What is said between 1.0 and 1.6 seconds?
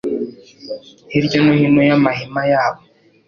hirya no